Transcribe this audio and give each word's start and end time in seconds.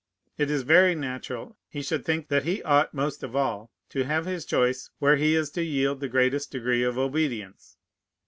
It 0.35 0.49
is 0.49 0.63
very 0.63 0.95
natural 0.95 1.59
he 1.69 1.83
should 1.83 2.03
think 2.03 2.29
that 2.29 2.43
he 2.43 2.63
ought 2.63 2.91
most 2.91 3.21
of 3.21 3.35
all 3.35 3.69
to 3.89 4.03
have 4.03 4.25
his 4.25 4.45
choice 4.47 4.89
where 4.97 5.15
he 5.17 5.35
is 5.35 5.51
to 5.51 5.61
yield 5.63 5.99
the 5.99 6.09
greatest 6.09 6.49
degree 6.51 6.81
of 6.81 6.97
obedience. 6.97 7.77